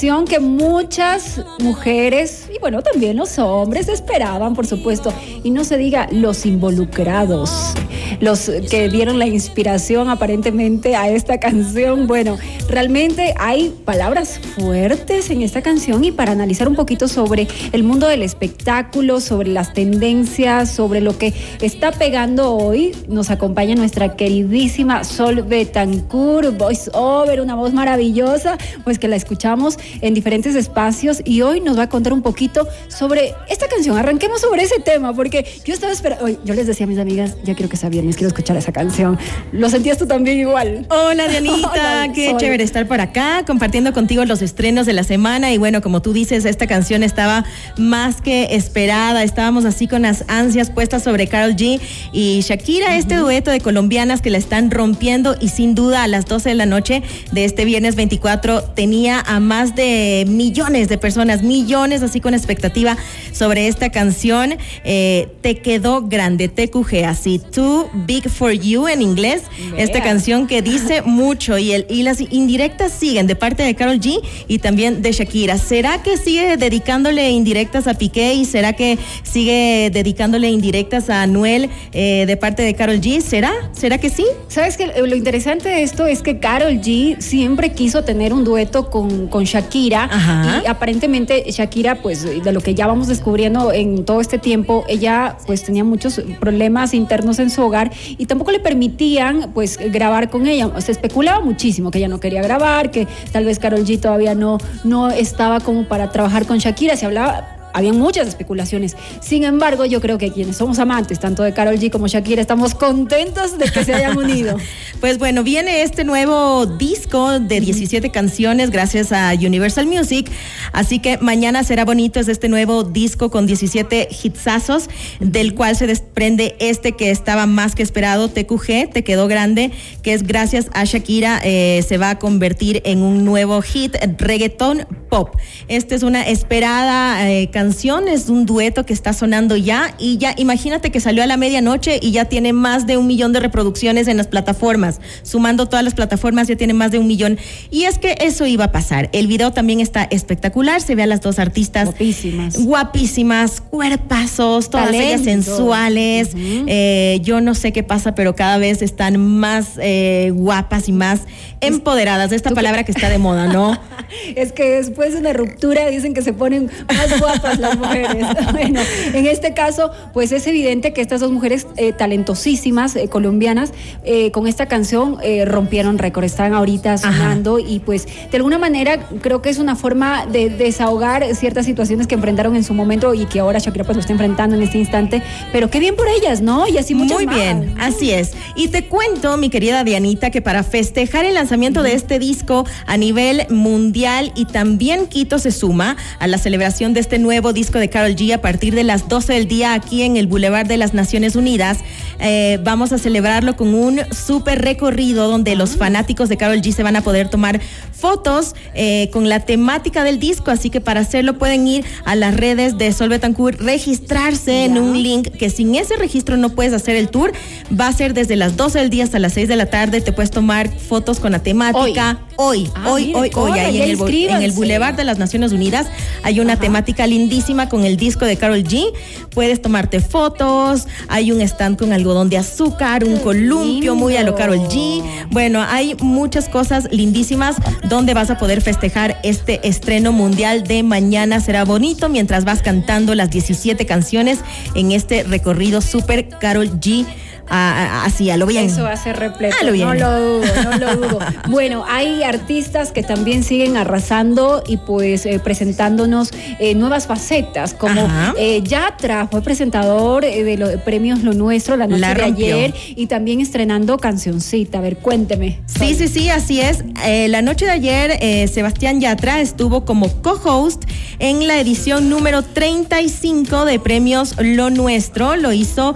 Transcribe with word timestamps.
que 0.00 0.40
muchas 0.40 1.42
mujeres 1.58 2.48
y 2.54 2.58
bueno, 2.58 2.80
también 2.80 3.18
los 3.18 3.38
hombres 3.38 3.86
esperaban, 3.86 4.54
por 4.54 4.66
supuesto, 4.66 5.12
y 5.44 5.50
no 5.50 5.62
se 5.62 5.76
diga 5.76 6.08
los 6.10 6.46
involucrados, 6.46 7.74
los 8.18 8.50
que 8.70 8.88
dieron 8.88 9.18
la 9.18 9.26
inspiración 9.26 10.08
aparentemente 10.08 10.96
a 10.96 11.10
esta 11.10 11.38
canción. 11.38 12.06
Bueno, 12.06 12.38
realmente 12.66 13.34
hay 13.38 13.74
palabras 13.84 14.38
fuertes 14.38 15.28
en 15.28 15.42
esta 15.42 15.60
canción 15.60 16.02
y 16.02 16.12
para 16.12 16.32
analizar 16.32 16.66
un 16.66 16.76
poquito 16.76 17.06
sobre 17.06 17.46
el 17.72 17.82
mundo 17.82 18.08
del 18.08 18.22
espectáculo, 18.22 19.20
sobre 19.20 19.50
las 19.50 19.74
tendencias, 19.74 20.70
sobre 20.70 21.02
lo 21.02 21.18
que 21.18 21.34
está 21.60 21.92
pegando 21.92 22.56
hoy, 22.56 22.96
nos 23.06 23.28
acompaña 23.28 23.74
nuestra 23.74 24.16
queridísima 24.16 25.04
Sol 25.04 25.42
Betancourt, 25.42 26.56
voice 26.56 26.90
over, 26.94 27.42
una 27.42 27.54
voz 27.54 27.74
maravillosa, 27.74 28.56
pues 28.82 28.98
que 28.98 29.06
la 29.06 29.16
escuchamos 29.16 29.78
en 30.00 30.14
diferentes 30.14 30.54
espacios 30.54 31.22
y 31.24 31.42
hoy 31.42 31.60
nos 31.60 31.78
va 31.78 31.84
a 31.84 31.88
contar 31.88 32.12
un 32.12 32.22
poquito 32.22 32.66
sobre 32.88 33.34
esta 33.48 33.68
canción. 33.68 33.96
Arranquemos 33.96 34.40
sobre 34.40 34.62
ese 34.62 34.80
tema, 34.80 35.14
porque 35.14 35.46
yo 35.64 35.74
estaba 35.74 35.92
esperando, 35.92 36.28
yo 36.44 36.54
les 36.54 36.66
decía 36.66 36.84
a 36.84 36.88
mis 36.88 36.98
amigas, 36.98 37.36
ya 37.44 37.54
quiero 37.54 37.68
que 37.68 37.76
sea 37.76 37.88
viernes, 37.88 38.16
quiero 38.16 38.28
escuchar 38.28 38.56
esa 38.56 38.72
canción. 38.72 39.18
¿Lo 39.52 39.68
sentías 39.70 39.98
tú 39.98 40.06
también 40.06 40.38
igual? 40.38 40.86
Hola 40.90 41.28
Dianita, 41.28 41.70
Hola, 41.72 42.12
qué 42.14 42.34
chévere 42.36 42.64
estar 42.64 42.86
por 42.86 43.00
acá 43.00 43.44
compartiendo 43.46 43.92
contigo 43.92 44.24
los 44.24 44.42
estrenos 44.42 44.86
de 44.86 44.92
la 44.92 45.04
semana 45.04 45.52
y 45.52 45.58
bueno, 45.58 45.80
como 45.80 46.02
tú 46.02 46.12
dices, 46.12 46.44
esta 46.44 46.66
canción 46.66 47.02
estaba 47.02 47.44
más 47.76 48.20
que 48.20 48.54
esperada, 48.54 49.22
estábamos 49.22 49.64
así 49.64 49.88
con 49.88 50.02
las 50.02 50.24
ansias 50.28 50.70
puestas 50.70 51.02
sobre 51.02 51.26
Carol 51.26 51.56
G 51.56 51.80
y 52.12 52.40
Shakira, 52.40 52.96
este 52.96 53.16
dueto 53.16 53.50
de 53.50 53.60
colombianas 53.60 54.20
que 54.20 54.30
la 54.30 54.38
están 54.38 54.70
rompiendo 54.70 55.36
y 55.40 55.48
sin 55.48 55.74
duda 55.74 56.02
a 56.02 56.08
las 56.08 56.26
12 56.26 56.50
de 56.50 56.54
la 56.54 56.66
noche 56.66 57.02
de 57.32 57.44
este 57.44 57.64
viernes 57.64 57.96
24 57.96 58.62
tenía 58.62 59.20
a 59.20 59.40
más 59.40 59.74
de 59.74 59.79
millones 60.26 60.88
de 60.88 60.98
personas, 60.98 61.42
millones 61.42 62.02
así 62.02 62.20
con 62.20 62.34
expectativa 62.34 62.96
sobre 63.32 63.68
esta 63.68 63.90
canción. 63.90 64.54
Eh, 64.84 65.28
te 65.40 65.58
quedó 65.58 66.02
grande, 66.02 66.48
TQG, 66.48 67.04
así, 67.06 67.38
Too 67.38 67.88
Big 68.06 68.28
for 68.28 68.52
You 68.52 68.88
en 68.88 69.02
inglés. 69.02 69.42
Esta 69.76 70.02
canción 70.02 70.46
que 70.46 70.62
dice 70.62 71.02
mucho 71.04 71.58
y, 71.58 71.72
el, 71.72 71.86
y 71.88 72.02
las 72.02 72.20
indirectas 72.20 72.92
siguen 72.92 73.26
de 73.26 73.36
parte 73.36 73.62
de 73.62 73.74
Carol 73.74 74.00
G 74.00 74.20
y 74.48 74.58
también 74.58 75.02
de 75.02 75.12
Shakira. 75.12 75.58
¿Será 75.58 76.02
que 76.02 76.16
sigue 76.16 76.56
dedicándole 76.56 77.30
indirectas 77.30 77.86
a 77.86 77.94
Piqué 77.94 78.34
y 78.34 78.44
será 78.44 78.74
que 78.74 78.98
sigue 79.22 79.90
dedicándole 79.92 80.50
indirectas 80.50 81.10
a 81.10 81.22
Anuel 81.22 81.70
eh, 81.92 82.24
de 82.26 82.36
parte 82.36 82.62
de 82.62 82.74
Carol 82.74 83.00
G? 83.00 83.20
¿Será? 83.20 83.52
¿Será 83.72 83.98
que 83.98 84.10
sí? 84.10 84.26
Sabes 84.48 84.76
que 84.76 84.86
lo 84.86 85.16
interesante 85.16 85.68
de 85.68 85.82
esto 85.82 86.06
es 86.06 86.22
que 86.22 86.38
Carol 86.38 86.80
G 86.80 87.20
siempre 87.20 87.72
quiso 87.72 88.04
tener 88.04 88.32
un 88.32 88.44
dueto 88.44 88.90
con, 88.90 89.28
con 89.28 89.44
Shakira 89.44 89.69
Ajá. 90.10 90.62
y 90.64 90.66
aparentemente 90.66 91.44
Shakira, 91.50 91.96
pues 92.02 92.22
de 92.22 92.52
lo 92.52 92.60
que 92.60 92.74
ya 92.74 92.86
vamos 92.86 93.08
descubriendo 93.08 93.72
en 93.72 94.04
todo 94.04 94.20
este 94.20 94.38
tiempo, 94.38 94.84
ella 94.88 95.36
pues 95.46 95.64
tenía 95.64 95.84
muchos 95.84 96.20
problemas 96.38 96.94
internos 96.94 97.38
en 97.38 97.50
su 97.50 97.62
hogar 97.62 97.90
y 98.18 98.26
tampoco 98.26 98.50
le 98.50 98.60
permitían 98.60 99.50
pues 99.54 99.78
grabar 99.78 100.30
con 100.30 100.46
ella. 100.46 100.70
Se 100.80 100.92
especulaba 100.92 101.40
muchísimo 101.40 101.90
que 101.90 101.98
ella 101.98 102.08
no 102.08 102.20
quería 102.20 102.42
grabar, 102.42 102.90
que 102.90 103.06
tal 103.32 103.44
vez 103.44 103.58
Carol 103.58 103.84
G 103.84 104.00
todavía 104.00 104.34
no, 104.34 104.58
no 104.84 105.10
estaba 105.10 105.60
como 105.60 105.84
para 105.84 106.10
trabajar 106.10 106.46
con 106.46 106.58
Shakira, 106.58 106.96
se 106.96 107.06
hablaba 107.06 107.59
habían 107.72 107.98
muchas 107.98 108.28
especulaciones. 108.28 108.96
Sin 109.20 109.44
embargo, 109.44 109.84
yo 109.84 110.00
creo 110.00 110.18
que 110.18 110.30
quienes 110.30 110.56
somos 110.56 110.78
amantes, 110.78 111.20
tanto 111.20 111.42
de 111.42 111.52
Carol 111.52 111.78
G 111.78 111.90
como 111.90 112.08
Shakira, 112.08 112.40
estamos 112.40 112.74
contentos 112.74 113.58
de 113.58 113.70
que 113.70 113.84
se 113.84 113.94
hayan 113.94 114.16
unido. 114.16 114.56
Pues 115.00 115.16
bueno, 115.18 115.42
viene 115.42 115.80
este 115.80 116.04
nuevo 116.04 116.66
disco 116.66 117.40
de 117.40 117.60
17 117.60 118.10
canciones 118.10 118.70
gracias 118.70 119.12
a 119.12 119.32
Universal 119.32 119.86
Music. 119.86 120.30
Así 120.72 120.98
que 120.98 121.16
mañana 121.16 121.64
será 121.64 121.86
bonito, 121.86 122.20
es 122.20 122.28
este 122.28 122.50
nuevo 122.50 122.84
disco 122.84 123.30
con 123.30 123.46
17 123.46 124.08
hitsazos, 124.22 124.90
del 125.20 125.54
cual 125.54 125.74
se 125.74 125.86
desprende 125.86 126.54
este 126.60 126.92
que 126.92 127.10
estaba 127.10 127.46
más 127.46 127.74
que 127.74 127.82
esperado, 127.82 128.28
TQG, 128.28 128.90
Te 128.92 129.04
quedó 129.04 129.26
grande, 129.26 129.70
que 130.02 130.12
es 130.12 130.22
gracias 130.22 130.66
a 130.74 130.84
Shakira, 130.84 131.40
eh, 131.44 131.82
se 131.86 131.96
va 131.96 132.10
a 132.10 132.18
convertir 132.18 132.82
en 132.84 133.02
un 133.02 133.24
nuevo 133.24 133.62
hit, 133.62 133.96
reggaetón 134.18 134.86
pop. 135.10 135.36
Esta 135.68 135.94
es 135.94 136.02
una 136.02 136.22
esperada 136.22 137.30
eh, 137.30 137.50
canción, 137.50 138.08
es 138.08 138.28
un 138.28 138.46
dueto 138.46 138.86
que 138.86 138.92
está 138.94 139.12
sonando 139.12 139.56
ya 139.56 139.94
y 139.98 140.16
ya 140.18 140.34
imagínate 140.38 140.90
que 140.90 141.00
salió 141.00 141.22
a 141.22 141.26
la 141.26 141.36
medianoche 141.36 141.98
y 142.00 142.12
ya 142.12 142.24
tiene 142.26 142.52
más 142.52 142.86
de 142.86 142.96
un 142.96 143.06
millón 143.06 143.32
de 143.32 143.40
reproducciones 143.40 144.08
en 144.08 144.16
las 144.16 144.28
plataformas, 144.28 145.00
sumando 145.22 145.66
todas 145.66 145.84
las 145.84 145.94
plataformas 145.94 146.48
ya 146.48 146.56
tiene 146.56 146.72
más 146.72 146.90
de 146.92 146.98
un 146.98 147.06
millón 147.06 147.38
y 147.70 147.84
es 147.84 147.98
que 147.98 148.14
eso 148.20 148.46
iba 148.46 148.64
a 148.66 148.72
pasar. 148.72 149.10
El 149.12 149.26
video 149.26 149.52
también 149.52 149.80
está 149.80 150.04
espectacular, 150.10 150.80
se 150.80 150.94
ve 150.94 151.02
a 151.02 151.06
las 151.06 151.20
dos 151.20 151.38
artistas 151.38 151.86
Guapísimas. 151.86 152.56
guapísimas, 152.64 153.60
cuerpazos, 153.60 154.70
todas 154.70 154.92
ellas 154.94 155.22
sensuales. 155.22 156.30
Eh, 156.36 157.18
yo 157.22 157.40
no 157.40 157.54
sé 157.54 157.72
qué 157.72 157.82
pasa, 157.82 158.14
pero 158.14 158.34
cada 158.36 158.58
vez 158.58 158.80
están 158.82 159.18
más 159.18 159.70
eh, 159.82 160.30
guapas 160.34 160.88
y 160.88 160.92
más 160.92 161.22
empoderadas. 161.60 162.32
Esta 162.32 162.50
¿Tú 162.50 162.54
qué- 162.54 162.58
palabra 162.60 162.84
que 162.84 162.92
está 162.92 163.08
de 163.08 163.18
moda, 163.18 163.48
¿no? 163.48 163.78
Es 164.36 164.52
que 164.52 164.78
después 165.00 165.14
de 165.14 165.20
una 165.20 165.32
ruptura 165.32 165.86
dicen 165.88 166.12
que 166.12 166.20
se 166.20 166.34
ponen 166.34 166.70
más 166.94 167.18
guapas 167.18 167.58
las 167.58 167.78
mujeres. 167.78 168.26
Bueno, 168.50 168.80
en 169.14 169.26
este 169.26 169.54
caso, 169.54 169.90
pues 170.12 170.32
es 170.32 170.46
evidente 170.46 170.92
que 170.92 171.00
estas 171.00 171.20
dos 171.20 171.30
mujeres 171.30 171.66
eh, 171.76 171.92
talentosísimas, 171.92 172.96
eh, 172.96 173.08
colombianas, 173.08 173.72
eh, 174.04 174.30
con 174.32 174.46
esta 174.46 174.66
canción 174.66 175.18
rompieron 175.46 175.98
récord, 175.98 176.24
están 176.24 176.52
ahorita 176.52 176.98
sonando 176.98 177.58
y 177.58 177.78
pues 177.78 178.06
de 178.30 178.36
alguna 178.36 178.58
manera 178.58 178.98
creo 179.22 179.40
que 179.40 179.50
es 179.50 179.58
una 179.58 179.76
forma 179.76 180.26
de 180.26 180.50
desahogar 180.50 181.34
ciertas 181.34 181.64
situaciones 181.64 182.06
que 182.06 182.16
enfrentaron 182.16 182.56
en 182.56 182.64
su 182.64 182.74
momento 182.74 183.14
y 183.14 183.26
que 183.26 183.40
ahora 183.40 183.58
Shakira 183.58 183.84
pues 183.84 183.96
lo 183.96 184.00
está 184.00 184.12
enfrentando 184.12 184.56
en 184.56 184.62
este 184.62 184.78
instante, 184.78 185.22
pero 185.52 185.70
qué 185.70 185.78
bien 185.78 185.96
por 185.96 186.08
ellas, 186.08 186.40
¿no? 186.40 186.66
Y 186.66 186.78
así 186.78 186.94
muchas 186.94 187.16
Muy 187.16 187.26
más. 187.26 187.36
bien, 187.36 187.74
así 187.78 188.10
es. 188.10 188.32
Y 188.56 188.68
te 188.68 188.86
cuento, 188.86 189.36
mi 189.36 189.48
querida 189.48 189.84
Dianita, 189.84 190.30
que 190.30 190.42
para 190.42 190.62
festejar 190.62 191.24
el 191.24 191.34
lanzamiento 191.34 191.82
de 191.82 191.94
este 191.94 192.18
disco 192.18 192.66
a 192.86 192.96
nivel 192.96 193.46
mundial 193.48 194.32
y 194.34 194.46
también 194.46 194.89
Quito 194.90 195.38
se 195.38 195.52
suma 195.52 195.96
a 196.18 196.26
la 196.26 196.36
celebración 196.36 196.94
de 196.94 197.00
este 197.00 197.20
nuevo 197.20 197.52
disco 197.52 197.78
de 197.78 197.88
Carol 197.88 198.16
G 198.16 198.34
a 198.34 198.40
partir 198.40 198.74
de 198.74 198.82
las 198.82 199.08
12 199.08 199.34
del 199.34 199.46
día 199.46 199.72
aquí 199.72 200.02
en 200.02 200.16
el 200.16 200.26
Boulevard 200.26 200.66
de 200.66 200.76
las 200.76 200.94
Naciones 200.94 201.36
Unidas. 201.36 201.78
Eh, 202.18 202.58
vamos 202.64 202.92
a 202.92 202.98
celebrarlo 202.98 203.54
con 203.54 203.72
un 203.72 204.00
súper 204.12 204.62
recorrido 204.62 205.28
donde 205.28 205.54
los 205.54 205.76
fanáticos 205.76 206.28
de 206.28 206.36
Carol 206.36 206.60
G 206.60 206.72
se 206.72 206.82
van 206.82 206.96
a 206.96 207.02
poder 207.02 207.28
tomar 207.28 207.60
fotos 207.92 208.56
eh, 208.74 209.10
con 209.12 209.28
la 209.28 209.40
temática 209.40 210.02
del 210.02 210.18
disco, 210.18 210.50
así 210.50 210.70
que 210.70 210.80
para 210.80 211.00
hacerlo 211.00 211.38
pueden 211.38 211.68
ir 211.68 211.84
a 212.04 212.16
las 212.16 212.36
redes 212.36 212.76
de 212.76 212.92
Sol 212.92 213.10
Betancourt, 213.10 213.60
registrarse 213.60 214.64
en 214.64 214.76
un 214.76 215.00
link 215.00 215.28
que 215.28 215.50
sin 215.50 215.76
ese 215.76 215.94
registro 215.96 216.36
no 216.36 216.50
puedes 216.50 216.72
hacer 216.72 216.96
el 216.96 217.10
tour. 217.10 217.32
Va 217.78 217.86
a 217.86 217.92
ser 217.92 218.12
desde 218.12 218.34
las 218.34 218.56
12 218.56 218.80
del 218.80 218.90
día 218.90 219.04
hasta 219.04 219.20
las 219.20 219.34
6 219.34 219.46
de 219.46 219.56
la 219.56 219.66
tarde. 219.66 220.00
Te 220.00 220.12
puedes 220.12 220.32
tomar 220.32 220.68
fotos 220.68 221.20
con 221.20 221.30
la 221.30 221.42
temática. 221.42 222.18
Hoy, 222.28 222.29
Ah, 222.40 222.90
hoy, 222.90 223.04
mire, 223.04 223.14
hoy, 223.14 223.14
hoy, 223.14 223.30
corre, 223.30 223.60
ahí 223.60 223.82
en 223.82 223.90
el, 223.90 224.30
en 224.30 224.42
el. 224.42 224.52
Boulevard 224.52 224.94
de 224.94 225.04
las 225.04 225.18
Naciones 225.18 225.52
Unidas 225.52 225.86
hay 226.22 226.40
una 226.40 226.54
Ajá. 226.54 226.62
temática 226.62 227.06
lindísima 227.06 227.68
con 227.68 227.84
el 227.84 227.96
disco 227.96 228.24
de 228.24 228.36
Carol 228.36 228.64
G. 228.64 228.92
Puedes 229.34 229.60
tomarte 229.60 230.00
fotos, 230.00 230.86
hay 231.08 231.32
un 231.32 231.40
stand 231.42 231.78
con 231.78 231.92
algodón 231.92 232.30
de 232.30 232.38
azúcar, 232.38 233.04
un 233.04 233.16
Qué 233.16 233.20
columpio 233.22 233.94
muy 233.94 234.16
a 234.16 234.22
lo. 234.22 234.34
Carol 234.34 234.58
G. 234.58 235.02
Bueno, 235.30 235.62
hay 235.62 235.94
muchas 236.00 236.48
cosas 236.48 236.88
lindísimas 236.90 237.56
donde 237.84 238.14
vas 238.14 238.30
a 238.30 238.38
poder 238.38 238.62
festejar 238.62 239.20
este 239.22 239.66
estreno 239.68 240.12
mundial 240.12 240.64
de 240.64 240.82
mañana. 240.82 241.40
Será 241.40 241.64
bonito 241.64 242.08
mientras 242.08 242.44
vas 242.44 242.62
cantando 242.62 243.14
las 243.14 243.30
17 243.30 243.84
canciones 243.86 244.38
en 244.74 244.92
este 244.92 245.24
recorrido 245.24 245.80
super 245.80 246.28
Carol 246.28 246.80
G 246.80 247.06
así, 247.50 248.30
a 248.30 248.36
lo 248.36 248.46
bien. 248.46 248.66
Eso 248.66 248.84
va 248.84 248.92
a 248.92 248.96
ser 248.96 249.18
repleto. 249.18 249.56
No 249.62 249.94
lo 249.94 250.20
dudo, 250.20 250.62
no 250.64 250.78
lo 250.78 250.96
dudo. 250.96 251.18
bueno, 251.48 251.84
hay 251.88 252.22
artistas 252.22 252.92
que 252.92 253.02
también 253.02 253.42
siguen 253.42 253.76
arrasando 253.76 254.62
y 254.66 254.76
pues 254.76 255.26
eh, 255.26 255.40
presentándonos 255.42 256.30
eh, 256.58 256.74
nuevas 256.74 257.06
facetas, 257.06 257.74
como 257.74 258.06
eh, 258.36 258.62
Yatra 258.62 259.26
fue 259.28 259.42
presentador 259.42 260.24
de 260.24 260.56
los 260.56 260.70
premios 260.82 261.22
Lo 261.22 261.32
Nuestro 261.32 261.76
la 261.76 261.86
noche 261.86 262.14
de 262.14 262.22
ayer 262.22 262.74
y 262.94 263.06
también 263.06 263.40
estrenando 263.40 263.98
cancioncita. 263.98 264.78
A 264.78 264.80
ver, 264.80 264.98
cuénteme. 264.98 265.60
Sí, 265.66 265.94
sí, 265.94 266.08
sí, 266.08 266.28
así 266.28 266.60
es. 266.60 266.84
la 267.28 267.42
noche 267.42 267.64
de 267.64 267.72
ayer, 267.72 268.48
Sebastián 268.48 269.00
Yatra 269.00 269.40
estuvo 269.40 269.84
como 269.84 270.08
co-host 270.22 270.84
en 271.18 271.46
la 271.46 271.58
edición 271.58 272.10
número 272.10 272.42
35 272.42 273.64
de 273.64 273.80
premios 273.80 274.34
Lo 274.38 274.70
Nuestro. 274.70 275.36
Lo 275.36 275.52
hizo 275.52 275.94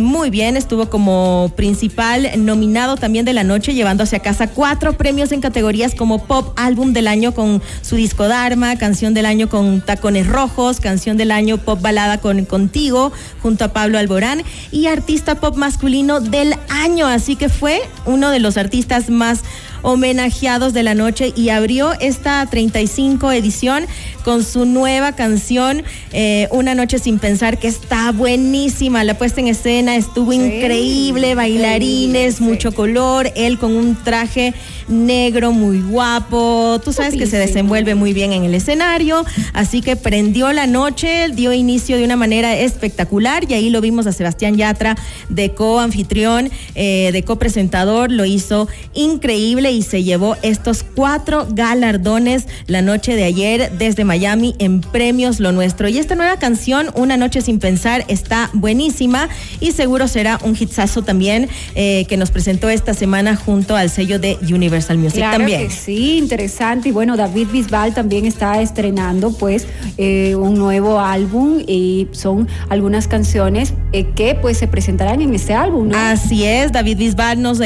muy 0.00 0.30
bien, 0.30 0.56
estuvo 0.56 0.89
como 0.90 1.52
principal 1.56 2.28
nominado 2.36 2.96
también 2.96 3.24
de 3.24 3.32
la 3.32 3.44
noche, 3.44 3.74
llevándose 3.74 4.16
a 4.16 4.20
casa 4.20 4.48
cuatro 4.48 4.92
premios 4.94 5.32
en 5.32 5.40
categorías 5.40 5.94
como 5.94 6.26
Pop 6.26 6.52
Álbum 6.56 6.92
del 6.92 7.08
Año 7.08 7.32
con 7.32 7.62
su 7.80 7.96
disco 7.96 8.28
Dharma, 8.28 8.76
Canción 8.76 9.14
del 9.14 9.26
Año 9.26 9.48
con 9.48 9.80
Tacones 9.80 10.26
Rojos, 10.26 10.80
Canción 10.80 11.16
del 11.16 11.30
Año 11.30 11.58
Pop 11.58 11.80
Balada 11.80 12.18
con 12.18 12.44
Contigo, 12.44 13.12
junto 13.42 13.64
a 13.64 13.72
Pablo 13.72 13.98
Alborán, 13.98 14.42
y 14.70 14.86
Artista 14.86 15.36
Pop 15.36 15.56
Masculino 15.56 16.20
del 16.20 16.54
Año. 16.68 17.06
Así 17.06 17.36
que 17.36 17.48
fue 17.48 17.80
uno 18.04 18.30
de 18.30 18.40
los 18.40 18.56
artistas 18.56 19.08
más 19.08 19.42
homenajeados 19.82 20.72
de 20.72 20.82
la 20.82 20.94
noche 20.94 21.32
y 21.36 21.50
abrió 21.50 21.92
esta 22.00 22.44
35 22.46 23.32
edición 23.32 23.86
con 24.24 24.44
su 24.44 24.66
nueva 24.66 25.12
canción 25.12 25.82
eh, 26.12 26.48
Una 26.50 26.74
noche 26.74 26.98
sin 26.98 27.18
pensar 27.18 27.58
que 27.58 27.68
está 27.68 28.12
buenísima. 28.12 29.04
La 29.04 29.16
puesta 29.16 29.40
en 29.40 29.48
escena 29.48 29.96
estuvo 29.96 30.32
increíble, 30.32 31.34
bailarines, 31.34 32.40
mucho 32.40 32.72
color, 32.72 33.32
él 33.36 33.58
con 33.58 33.74
un 33.74 33.96
traje 33.96 34.54
negro 34.88 35.52
muy 35.52 35.80
guapo. 35.80 36.80
Tú 36.84 36.92
sabes 36.92 37.14
que 37.14 37.26
se 37.26 37.38
desenvuelve 37.38 37.94
muy 37.94 38.12
bien 38.12 38.32
en 38.32 38.44
el 38.44 38.54
escenario, 38.54 39.24
así 39.52 39.80
que 39.80 39.96
prendió 39.96 40.52
la 40.52 40.66
noche, 40.66 41.28
dio 41.32 41.52
inicio 41.52 41.96
de 41.96 42.04
una 42.04 42.16
manera 42.16 42.56
espectacular 42.56 43.44
y 43.48 43.54
ahí 43.54 43.70
lo 43.70 43.80
vimos 43.80 44.06
a 44.06 44.12
Sebastián 44.12 44.56
Yatra 44.56 44.96
de 45.28 45.54
co-anfitrión, 45.54 46.50
eh, 46.74 47.10
de 47.12 47.22
co-presentador, 47.22 48.10
lo 48.10 48.24
hizo 48.24 48.68
increíble 48.94 49.69
y 49.70 49.82
se 49.82 50.02
llevó 50.02 50.36
estos 50.42 50.82
cuatro 50.82 51.46
galardones 51.50 52.46
la 52.66 52.82
noche 52.82 53.14
de 53.14 53.24
ayer 53.24 53.72
desde 53.78 54.04
Miami 54.04 54.54
en 54.58 54.80
Premios 54.80 55.40
Lo 55.40 55.52
Nuestro. 55.52 55.88
Y 55.88 55.98
esta 55.98 56.14
nueva 56.14 56.36
canción, 56.38 56.90
Una 56.94 57.16
Noche 57.16 57.40
Sin 57.40 57.58
Pensar, 57.58 58.04
está 58.08 58.50
buenísima 58.52 59.28
y 59.60 59.72
seguro 59.72 60.08
será 60.08 60.38
un 60.42 60.54
hitsazo 60.54 61.02
también 61.02 61.48
eh, 61.74 62.04
que 62.08 62.16
nos 62.16 62.30
presentó 62.30 62.68
esta 62.68 62.94
semana 62.94 63.36
junto 63.36 63.76
al 63.76 63.90
sello 63.90 64.18
de 64.18 64.38
Universal 64.42 64.98
Music 64.98 65.18
claro 65.18 65.38
también. 65.38 65.68
Que 65.68 65.70
sí, 65.70 66.18
interesante. 66.18 66.88
Y 66.88 66.92
bueno, 66.92 67.16
David 67.16 67.48
Bisbal 67.52 67.94
también 67.94 68.26
está 68.26 68.60
estrenando 68.60 69.32
pues 69.32 69.66
eh, 69.98 70.34
un 70.34 70.54
nuevo 70.54 71.00
álbum 71.00 71.60
y 71.66 72.08
son 72.12 72.48
algunas 72.68 73.08
canciones 73.08 73.74
eh, 73.92 74.06
que 74.14 74.34
pues 74.34 74.58
se 74.58 74.66
presentarán 74.66 75.20
en 75.20 75.34
este 75.34 75.54
álbum. 75.54 75.90
Así 75.94 76.44
es, 76.44 76.72
David 76.72 76.98
Bisbal 76.98 77.40
nos 77.40 77.60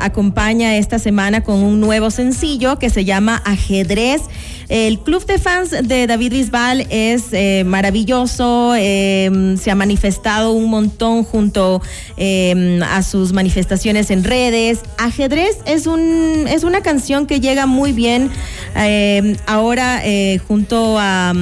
acompaña 0.00 0.76
esta 0.76 0.98
semana 0.98 1.33
con 1.42 1.62
un 1.62 1.80
nuevo 1.80 2.10
sencillo 2.10 2.78
que 2.78 2.90
se 2.90 3.04
llama 3.04 3.42
Ajedrez. 3.44 4.22
El 4.68 4.98
club 5.00 5.26
de 5.26 5.38
fans 5.38 5.70
de 5.70 6.06
David 6.06 6.32
Bisbal 6.32 6.86
es 6.88 7.24
eh, 7.32 7.64
maravilloso, 7.66 8.74
em, 8.76 9.58
se 9.58 9.70
ha 9.70 9.74
manifestado 9.74 10.52
un 10.52 10.70
montón 10.70 11.22
junto 11.24 11.82
em, 12.16 12.82
a 12.82 13.02
sus 13.02 13.32
manifestaciones 13.32 14.10
en 14.10 14.24
redes. 14.24 14.80
Ajedrez 14.96 15.58
es, 15.66 15.86
un, 15.86 16.46
es 16.48 16.64
una 16.64 16.80
canción 16.80 17.26
que 17.26 17.40
llega 17.40 17.66
muy 17.66 17.92
bien 17.92 18.30
em, 18.74 19.36
ahora 19.46 20.00
eh, 20.04 20.40
junto 20.48 20.96
a, 20.98 21.32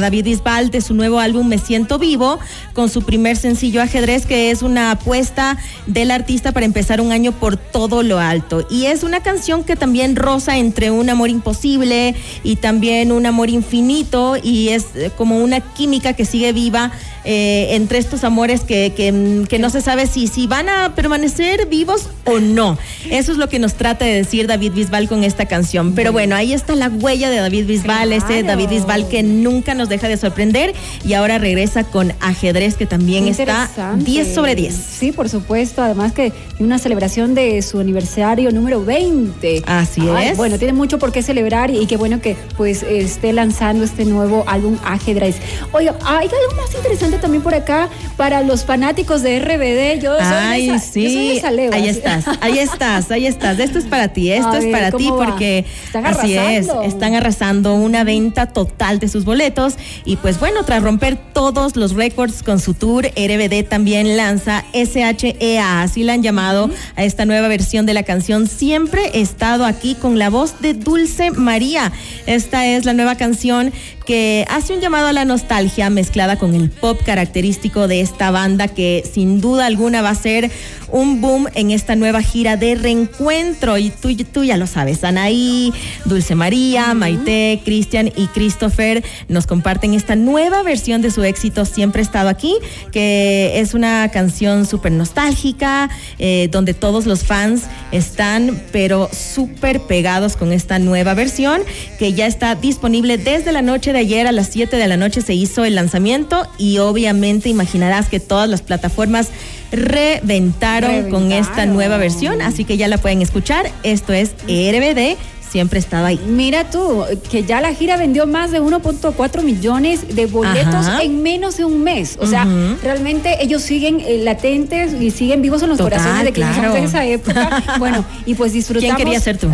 David 0.00 0.24
Bisbal 0.24 0.70
de 0.70 0.80
su 0.80 0.94
nuevo 0.94 1.20
álbum 1.20 1.46
Me 1.46 1.58
Siento 1.58 1.98
Vivo, 1.98 2.38
con 2.72 2.88
su 2.88 3.02
primer 3.02 3.36
sencillo 3.36 3.82
Ajedrez, 3.82 4.24
que 4.24 4.50
es 4.50 4.62
una 4.62 4.92
apuesta 4.92 5.58
del 5.86 6.10
artista 6.10 6.52
para 6.52 6.64
empezar 6.64 7.02
un 7.02 7.12
año 7.12 7.32
por 7.32 7.58
todo 7.58 8.02
lo 8.02 8.18
alto. 8.18 8.66
Y 8.70 8.86
es 8.86 9.02
una 9.02 9.20
canción 9.20 9.39
que 9.40 9.74
también 9.74 10.16
roza 10.16 10.58
entre 10.58 10.90
un 10.90 11.08
amor 11.08 11.30
imposible 11.30 12.14
y 12.44 12.56
también 12.56 13.10
un 13.10 13.24
amor 13.24 13.48
infinito 13.48 14.36
y 14.40 14.68
es 14.68 14.86
eh, 14.94 15.10
como 15.16 15.38
una 15.38 15.60
química 15.60 16.12
que 16.12 16.26
sigue 16.26 16.52
viva 16.52 16.92
eh, 17.24 17.68
entre 17.74 17.98
estos 17.98 18.22
amores 18.24 18.60
que, 18.62 18.92
que, 18.96 19.58
no 19.58 19.70
se 19.70 19.80
sabe 19.80 20.06
si, 20.06 20.26
si 20.26 20.46
van 20.46 20.68
a 20.68 20.94
permanecer 20.94 21.66
vivos 21.66 22.08
o 22.24 22.38
no. 22.38 22.78
Eso 23.10 23.32
es 23.32 23.38
lo 23.38 23.48
que 23.48 23.58
nos 23.58 23.74
trata 23.74 24.04
de 24.04 24.14
decir 24.14 24.46
David 24.46 24.72
Bisbal 24.72 25.08
con 25.08 25.24
esta 25.24 25.46
canción. 25.46 25.94
Pero 25.94 26.12
bueno, 26.12 26.34
ahí 26.34 26.52
está 26.52 26.74
la 26.76 26.88
huella 26.88 27.28
de 27.28 27.36
David 27.36 27.66
Bisbal, 27.66 28.12
ese 28.12 28.42
David 28.42 28.68
Bisbal 28.68 29.08
que 29.08 29.22
nunca 29.22 29.74
nos 29.74 29.88
deja 29.88 30.08
de 30.08 30.16
sorprender 30.16 30.74
y 31.04 31.12
ahora 31.12 31.38
regresa 31.38 31.84
con 31.84 32.12
ajedrez 32.20 32.76
que 32.76 32.86
también 32.86 33.28
está 33.28 33.70
10 33.96 34.34
sobre 34.34 34.54
10. 34.54 34.74
Sí, 34.74 35.12
por 35.12 35.28
supuesto. 35.28 35.82
Además 35.82 36.12
que 36.12 36.32
una 36.58 36.78
celebración 36.78 37.34
de 37.34 37.60
su 37.62 37.80
aniversario 37.80 38.50
número 38.50 38.84
20. 38.84 39.29
Así 39.66 40.02
es. 40.08 40.36
Bueno, 40.36 40.58
tiene 40.58 40.72
mucho 40.72 40.98
por 40.98 41.12
qué 41.12 41.22
celebrar 41.22 41.70
y 41.70 41.86
qué 41.86 41.96
bueno 41.96 42.20
que 42.20 42.36
pues 42.56 42.82
esté 42.82 43.32
lanzando 43.32 43.84
este 43.84 44.04
nuevo 44.04 44.44
álbum 44.46 44.76
ajedrez. 44.84 45.36
Oiga, 45.72 45.94
hay 46.04 46.28
algo 46.28 46.62
más 46.62 46.74
interesante 46.74 47.18
también 47.18 47.42
por 47.42 47.54
acá 47.54 47.88
para 48.16 48.42
los 48.42 48.64
fanáticos 48.64 49.22
de 49.22 49.38
RBD. 49.40 50.02
Yo 50.02 50.16
soy 50.16 50.26
Ay, 50.26 50.78
sí. 50.78 51.40
ahí 51.72 51.88
estás, 51.88 52.24
ahí 52.40 52.58
estás, 52.58 53.10
ahí 53.10 53.26
estás. 53.26 53.58
Esto 53.58 53.78
es 53.78 53.84
para 53.84 54.08
ti, 54.08 54.30
esto 54.32 54.56
es 54.56 54.66
para 54.66 54.90
ti 54.90 55.10
porque 55.14 55.64
así 56.04 56.36
es, 56.36 56.68
están 56.84 57.14
arrasando 57.14 57.74
una 57.74 58.04
venta 58.04 58.46
total 58.46 58.98
de 58.98 59.08
sus 59.08 59.24
boletos 59.24 59.74
y 60.04 60.16
pues 60.16 60.38
bueno, 60.40 60.64
tras 60.64 60.82
romper 60.82 61.16
todos 61.16 61.76
los 61.76 61.94
récords 61.94 62.42
con 62.42 62.60
su 62.60 62.74
tour, 62.74 63.06
RBD 63.06 63.68
también 63.68 64.16
lanza 64.16 64.64
SHEA, 64.72 65.82
así 65.82 66.04
la 66.04 66.14
han 66.14 66.22
llamado 66.22 66.70
a 66.96 67.04
esta 67.04 67.24
nueva 67.24 67.48
versión 67.48 67.86
de 67.86 67.94
la 67.94 68.02
canción. 68.02 68.46
Siempre 68.46 69.19
estado 69.20 69.64
aquí 69.64 69.94
con 69.94 70.18
la 70.18 70.30
voz 70.30 70.60
de 70.60 70.74
Dulce 70.74 71.30
María. 71.30 71.92
Esta 72.26 72.66
es 72.66 72.84
la 72.84 72.92
nueva 72.92 73.16
canción 73.16 73.72
que 74.10 74.44
hace 74.48 74.74
un 74.74 74.80
llamado 74.80 75.06
a 75.06 75.12
la 75.12 75.24
nostalgia 75.24 75.88
mezclada 75.88 76.34
con 76.34 76.56
el 76.56 76.68
pop 76.68 77.00
característico 77.06 77.86
de 77.86 78.00
esta 78.00 78.32
banda 78.32 78.66
que 78.66 79.08
sin 79.08 79.40
duda 79.40 79.66
alguna 79.66 80.02
va 80.02 80.10
a 80.10 80.16
ser 80.16 80.50
un 80.88 81.20
boom 81.20 81.46
en 81.54 81.70
esta 81.70 81.94
nueva 81.94 82.20
gira 82.20 82.56
de 82.56 82.74
reencuentro. 82.74 83.78
Y 83.78 83.90
tú, 83.90 84.12
tú 84.24 84.42
ya 84.42 84.56
lo 84.56 84.66
sabes, 84.66 85.04
Anaí, 85.04 85.72
Dulce 86.06 86.34
María, 86.34 86.92
Maite, 86.92 87.60
Cristian 87.64 88.10
y 88.16 88.26
Christopher 88.26 89.04
nos 89.28 89.46
comparten 89.46 89.94
esta 89.94 90.16
nueva 90.16 90.64
versión 90.64 91.02
de 91.02 91.12
su 91.12 91.22
éxito 91.22 91.64
Siempre 91.64 92.02
he 92.02 92.04
estado 92.04 92.30
aquí, 92.30 92.56
que 92.90 93.60
es 93.60 93.74
una 93.74 94.08
canción 94.08 94.66
súper 94.66 94.90
nostálgica, 94.90 95.88
eh, 96.18 96.48
donde 96.50 96.74
todos 96.74 97.06
los 97.06 97.22
fans 97.22 97.66
están 97.92 98.60
pero 98.72 99.08
súper 99.12 99.82
pegados 99.82 100.36
con 100.36 100.52
esta 100.52 100.80
nueva 100.80 101.14
versión 101.14 101.62
que 102.00 102.12
ya 102.12 102.26
está 102.26 102.56
disponible 102.56 103.16
desde 103.16 103.52
la 103.52 103.62
noche 103.62 103.92
de 103.92 103.99
ayer 104.00 104.26
a 104.26 104.32
las 104.32 104.48
7 104.48 104.76
de 104.76 104.88
la 104.88 104.96
noche 104.96 105.20
se 105.20 105.34
hizo 105.34 105.64
el 105.64 105.74
lanzamiento 105.74 106.46
y 106.58 106.78
obviamente 106.78 107.48
imaginarás 107.48 108.08
que 108.08 108.20
todas 108.20 108.48
las 108.48 108.62
plataformas 108.62 109.28
reventaron, 109.70 111.10
con 111.10 111.32
esta 111.32 111.66
nueva 111.66 111.96
versión, 111.96 112.42
así 112.42 112.64
que 112.64 112.76
ya 112.76 112.88
la 112.88 112.98
pueden 112.98 113.22
escuchar. 113.22 113.70
Esto 113.82 114.12
es 114.12 114.32
RBD 114.44 115.16
siempre 115.50 115.78
estaba 115.78 116.08
ahí. 116.08 116.20
Mira 116.26 116.70
tú, 116.70 117.04
que 117.30 117.44
ya 117.44 117.60
la 117.60 117.74
gira 117.74 117.96
vendió 117.96 118.26
más 118.26 118.50
de 118.52 118.60
1.4 118.62 119.42
millones 119.42 120.14
de 120.14 120.26
boletos 120.26 120.86
en 121.02 121.22
menos 121.22 121.56
de 121.56 121.64
un 121.64 121.82
mes. 121.82 122.16
O 122.20 122.26
sea, 122.26 122.46
realmente 122.82 123.42
ellos 123.42 123.62
siguen 123.62 124.00
eh, 124.00 124.20
latentes 124.22 124.94
y 125.00 125.10
siguen 125.10 125.42
vivos 125.42 125.62
en 125.62 125.70
los 125.70 125.78
corazones 125.78 126.24
de 126.24 126.32
quienes 126.32 126.56
claro. 126.56 126.74
de 126.74 126.84
esa 126.84 127.04
época. 127.04 127.62
bueno, 127.78 128.04
y 128.26 128.34
pues 128.34 128.52
disfrutamos. 128.52 128.96
¿Quién 128.96 129.06
quería 129.06 129.20
ser 129.20 129.38
tú? 129.38 129.50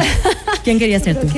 ¿Quién 0.63 0.79
quería 0.79 1.01
ser 1.01 1.19
tú? 1.21 1.27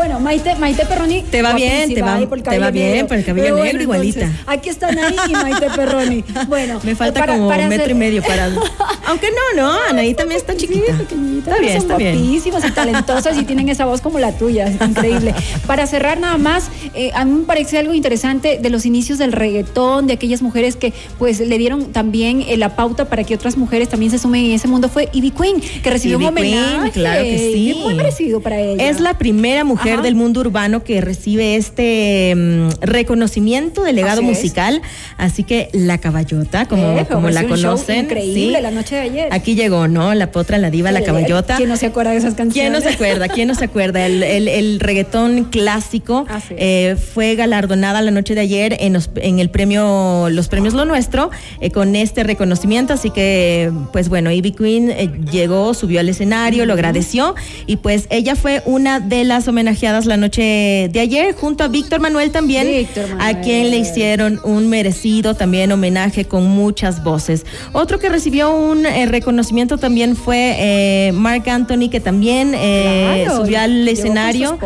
bueno, 0.00 0.18
Maite, 0.18 0.54
Maite 0.54 0.86
Perroni. 0.86 1.20
Te 1.24 1.42
va 1.42 1.52
bien, 1.52 1.92
te 1.92 2.00
va, 2.00 2.18
te 2.18 2.58
va 2.58 2.70
bien, 2.70 3.06
por 3.06 3.18
el 3.18 3.24
cabello 3.24 3.62
negro 3.62 3.82
igualita. 3.82 4.32
aquí 4.46 4.70
están 4.70 4.98
ahí 4.98 5.14
y 5.28 5.32
Maite 5.32 5.68
Perroni. 5.76 6.24
Bueno, 6.48 6.80
me 6.84 6.94
falta 6.94 7.26
como 7.26 7.48
un 7.48 7.68
metro 7.68 7.90
y 7.90 7.94
medio 7.94 8.22
para. 8.22 8.46
Aunque 9.06 9.28
no, 9.30 9.62
no, 9.62 9.78
Anaí 9.90 10.14
también 10.14 10.40
está 10.40 10.56
chiquita. 10.56 10.86
Sí, 10.86 10.92
pequeñita. 11.00 11.50
Está 11.50 11.60
bien, 11.60 11.76
está 11.76 11.96
bien 11.98 12.16
guapísimas 12.16 12.64
y 12.64 12.70
talentosas 12.70 13.38
y 13.38 13.44
tienen 13.44 13.68
esa 13.68 13.84
voz 13.84 14.00
como 14.00 14.18
la 14.18 14.32
tuya, 14.32 14.68
es 14.68 14.80
increíble. 14.80 15.34
Para 15.66 15.86
cerrar 15.86 16.18
nada 16.18 16.38
más, 16.38 16.70
eh, 16.94 17.10
a 17.14 17.26
mí 17.26 17.40
me 17.40 17.44
parece 17.44 17.78
algo 17.78 17.92
interesante 17.92 18.58
de 18.58 18.70
los 18.70 18.86
inicios 18.86 19.18
del 19.18 19.32
reggaetón, 19.32 20.06
de 20.06 20.14
aquellas 20.14 20.40
mujeres 20.40 20.76
que 20.76 20.94
pues 21.18 21.40
le 21.40 21.58
dieron 21.58 21.92
también 21.92 22.42
eh, 22.46 22.56
la 22.56 22.74
pauta 22.74 23.04
para 23.06 23.24
que 23.24 23.34
otras 23.34 23.58
mujeres 23.58 23.90
también 23.90 24.10
se 24.10 24.18
sumen 24.18 24.46
en 24.46 24.52
ese 24.52 24.66
mundo 24.66 24.88
fue 24.88 25.10
Ivy 25.12 25.30
Queen, 25.32 25.60
que 25.82 25.90
recibió 25.90 26.16
un 26.16 26.24
homenaje. 26.24 26.90
claro 26.92 27.22
que 27.22 27.38
sí. 27.38 27.76
Muy 27.82 27.94
merecido 27.94 28.40
para 28.40 28.58
ella. 28.58 28.88
Es 28.88 29.00
la 29.00 29.18
primera 29.18 29.64
mujer 29.64 29.89
del 29.98 30.14
mundo 30.14 30.40
urbano 30.40 30.84
que 30.84 31.00
recibe 31.00 31.56
este 31.56 32.34
mm, 32.36 32.80
reconocimiento 32.80 33.82
de 33.82 33.92
legado 33.92 34.22
musical, 34.22 34.80
así 35.18 35.44
que 35.44 35.68
la 35.72 35.98
caballota, 35.98 36.66
como, 36.66 37.06
como 37.08 37.30
la 37.30 37.46
conocen. 37.46 38.04
Increíble 38.04 38.60
la 38.60 38.70
noche 38.70 38.94
de 38.94 39.00
ayer. 39.02 39.28
Aquí 39.32 39.54
llegó, 39.54 39.88
¿no? 39.88 40.14
La 40.14 40.30
potra, 40.30 40.58
la 40.58 40.70
diva, 40.70 40.92
la 40.92 41.02
caballota. 41.02 41.56
¿Quién 41.56 41.68
no 41.68 41.76
se 41.76 41.86
acuerda 41.86 42.12
de 42.12 42.18
esas 42.18 42.34
canciones? 42.34 42.70
¿Quién 42.70 42.72
no 42.72 42.80
se 42.80 42.94
acuerda? 42.94 43.28
¿Quién 43.28 43.48
no 43.48 43.54
se 43.54 43.64
acuerda? 43.64 44.06
El, 44.06 44.22
el, 44.22 44.80
reggaetón 44.80 45.44
clásico 45.44 46.26
eh, 46.50 46.96
fue 47.12 47.34
galardonada 47.34 48.00
la 48.00 48.10
noche 48.10 48.34
de 48.34 48.40
ayer 48.40 48.76
en, 48.80 48.96
en 49.16 49.38
el 49.38 49.50
premio, 49.50 50.28
los 50.30 50.48
premios 50.48 50.74
Lo 50.74 50.84
Nuestro, 50.84 51.30
eh, 51.60 51.70
con 51.70 51.96
este 51.96 52.22
reconocimiento. 52.22 52.92
Así 52.92 53.10
que, 53.10 53.70
pues 53.92 54.08
bueno, 54.08 54.30
Ivy 54.30 54.52
Queen 54.52 54.90
eh, 54.90 55.10
llegó, 55.30 55.74
subió 55.74 56.00
al 56.00 56.08
escenario, 56.08 56.66
lo 56.66 56.74
agradeció 56.74 57.34
y 57.66 57.76
pues 57.76 58.06
ella 58.10 58.36
fue 58.36 58.62
una 58.64 59.00
de 59.00 59.24
las 59.24 59.48
homenajeadas 59.48 59.69
la 60.06 60.16
noche 60.16 60.88
de 60.92 61.00
ayer, 61.00 61.34
junto 61.34 61.64
a 61.64 61.68
Víctor 61.68 62.00
Manuel 62.00 62.30
también, 62.30 62.88
a 63.18 63.40
quien 63.40 63.70
le 63.70 63.78
hicieron 63.78 64.40
un 64.44 64.68
merecido 64.68 65.34
también 65.34 65.70
homenaje 65.72 66.24
con 66.24 66.46
muchas 66.48 67.04
voces. 67.04 67.46
Otro 67.72 67.98
que 67.98 68.08
recibió 68.08 68.50
un 68.50 68.84
reconocimiento 69.08 69.78
también 69.78 70.16
fue 70.16 71.10
Mark 71.14 71.48
Anthony, 71.48 71.88
que 71.90 72.00
también 72.00 72.52
subió 73.34 73.60
al 73.60 73.86
escenario. 73.88 74.58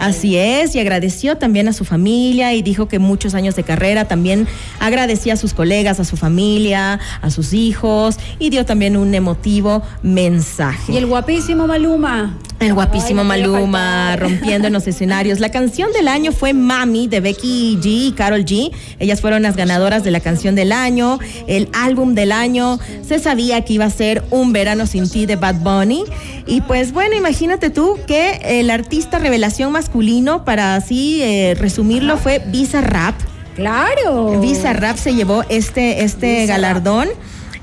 Así 0.00 0.36
es, 0.36 0.74
y 0.74 0.80
agradeció 0.80 1.36
también 1.36 1.68
a 1.68 1.72
su 1.72 1.84
familia 1.84 2.54
y 2.54 2.62
dijo 2.62 2.88
que 2.88 2.98
muchos 2.98 3.34
años 3.34 3.54
de 3.54 3.62
carrera 3.62 4.06
también 4.06 4.46
agradecía 4.80 5.34
a 5.34 5.36
sus 5.36 5.54
colegas, 5.54 6.00
a 6.00 6.04
su 6.04 6.16
familia, 6.16 6.98
a 7.20 7.30
sus 7.30 7.52
hijos 7.52 8.16
y 8.38 8.50
dio 8.50 8.64
también 8.64 8.96
un 8.96 9.14
emotivo 9.14 9.82
mensaje. 10.02 10.92
Y 10.92 10.96
el 10.96 11.06
guapísimo 11.06 11.66
Maluma. 11.66 12.36
El 12.60 12.74
guapísimo 12.74 13.22
Maluma 13.22 14.16
rompiendo 14.48 14.68
en 14.68 14.72
los 14.72 14.86
escenarios. 14.86 15.40
La 15.40 15.50
canción 15.50 15.92
del 15.92 16.08
año 16.08 16.32
fue 16.32 16.54
Mami 16.54 17.06
de 17.06 17.20
Becky 17.20 17.78
G 17.82 17.86
y 18.08 18.12
Carol 18.12 18.46
G. 18.46 18.72
Ellas 18.98 19.20
fueron 19.20 19.42
las 19.42 19.56
ganadoras 19.56 20.04
de 20.04 20.10
la 20.10 20.20
canción 20.20 20.54
del 20.54 20.72
año. 20.72 21.18
El 21.46 21.68
álbum 21.74 22.14
del 22.14 22.32
año. 22.32 22.78
Se 23.06 23.18
sabía 23.18 23.62
que 23.66 23.74
iba 23.74 23.84
a 23.84 23.90
ser 23.90 24.24
Un 24.30 24.54
verano 24.54 24.86
sin 24.86 25.10
ti 25.10 25.26
de 25.26 25.36
Bad 25.36 25.56
Bunny. 25.56 26.04
Y 26.46 26.62
pues 26.62 26.92
bueno, 26.92 27.14
imagínate 27.14 27.68
tú 27.68 27.98
que 28.06 28.40
el 28.42 28.70
artista 28.70 29.18
revelación 29.18 29.70
masculino, 29.70 30.46
para 30.46 30.76
así 30.76 31.20
eh, 31.22 31.54
resumirlo, 31.58 32.16
fue 32.16 32.42
Visa 32.46 32.80
Rap. 32.80 33.14
Claro. 33.54 34.40
Visa 34.40 34.72
Rap 34.72 34.96
se 34.96 35.14
llevó 35.14 35.44
este, 35.50 36.04
este 36.04 36.46
galardón. 36.46 37.08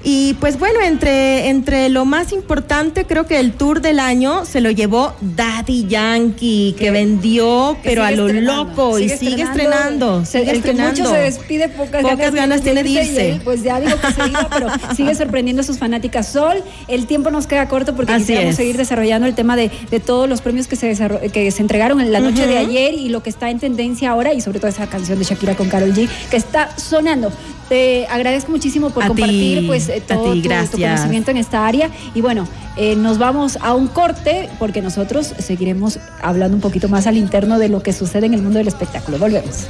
Y 0.07 0.35
pues 0.35 0.59
bueno, 0.59 0.81
entre, 0.81 1.49
entre 1.49 1.89
lo 1.89 2.05
más 2.05 2.31
importante, 2.31 3.05
creo 3.05 3.25
que 3.25 3.39
el 3.39 3.53
tour 3.53 3.81
del 3.81 3.99
año 3.99 4.45
se 4.45 4.61
lo 4.61 4.69
llevó 4.69 5.15
Daddy 5.19 5.87
Yankee, 5.87 6.75
que 6.77 6.91
vendió, 6.91 7.75
pero 7.83 8.03
a 8.03 8.11
lo 8.11 8.27
loco 8.27 8.99
y 8.99 9.09
sigue 9.09 9.41
estrenando. 9.41 10.23
Sigue 10.23 10.51
el 10.51 10.57
estrenando. 10.57 10.93
que 10.93 11.01
mucho 11.01 11.11
se 11.11 11.21
despide, 11.21 11.69
pocas, 11.69 12.03
ganas, 12.35 12.61
tiene 12.61 12.83
de 12.83 12.89
irse. 12.89 13.41
pues 13.43 13.63
ya 13.63 13.79
digo 13.79 13.99
que 13.99 14.11
se 14.11 14.29
iba, 14.29 14.47
pero 14.47 14.67
sigue 14.95 15.15
sorprendiendo 15.15 15.63
a 15.63 15.65
sus 15.65 15.79
fanáticas. 15.79 16.27
Sol, 16.27 16.63
el 16.87 17.07
tiempo 17.07 17.31
nos 17.31 17.47
queda 17.47 17.67
corto 17.67 17.95
porque 17.95 18.13
quisiéramos 18.13 18.55
seguir 18.57 18.77
desarrollando 18.77 19.25
el 19.25 19.33
tema 19.33 19.55
de, 19.55 19.71
de, 19.89 19.99
todos 19.99 20.29
los 20.29 20.41
premios 20.41 20.67
que 20.67 20.75
se, 20.75 20.95
que 21.33 21.49
se 21.49 21.61
entregaron 21.63 21.99
en 21.99 22.11
la 22.11 22.19
noche 22.19 22.45
de 22.45 22.59
ayer 22.59 22.93
y 22.93 23.09
lo 23.09 23.23
que 23.23 23.31
está 23.31 23.49
en 23.49 23.59
tendencia 23.59 24.11
ahora 24.11 24.35
y 24.35 24.41
sobre 24.41 24.59
todo 24.59 24.67
esa 24.67 24.85
canción 24.85 25.17
de 25.17 25.25
Shakira 25.25 25.55
con 25.55 25.67
Carol 25.67 25.95
G 25.95 26.07
que 26.29 26.37
está 26.37 26.77
sonando. 26.77 27.31
Te 27.69 28.05
agradezco 28.07 28.51
muchísimo 28.51 28.91
por 28.91 29.07
compartir 29.07 29.65
pues 29.65 29.89
eh, 29.89 30.01
todo 30.07 30.33
tu, 30.33 30.49
conocimiento 30.49 31.31
en 31.31 31.37
esta 31.37 31.65
área 31.65 31.89
y 32.13 32.21
bueno, 32.21 32.47
eh, 32.77 32.95
nos 32.95 33.17
vamos 33.17 33.57
a 33.61 33.73
un 33.73 33.87
corte 33.87 34.49
porque 34.59 34.81
nosotros 34.81 35.33
seguiremos 35.39 35.99
hablando 36.21 36.55
un 36.55 36.61
poquito 36.61 36.89
más 36.89 37.07
al 37.07 37.17
interno 37.17 37.57
de 37.57 37.69
lo 37.69 37.81
que 37.81 37.93
sucede 37.93 38.27
en 38.27 38.33
el 38.35 38.41
mundo 38.41 38.59
del 38.59 38.67
espectáculo. 38.67 39.17
Volvemos. 39.17 39.67